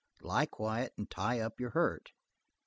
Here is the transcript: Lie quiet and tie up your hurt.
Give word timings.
Lie 0.23 0.47
quiet 0.47 0.95
and 0.97 1.07
tie 1.07 1.39
up 1.41 1.59
your 1.59 1.69
hurt. 1.69 2.11